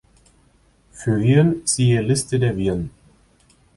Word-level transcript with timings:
Für 0.93 1.19
Viren, 1.19 1.61
siehe 1.63 2.01
Liste 2.01 2.39
der 2.39 2.57
Viren. 2.57 2.89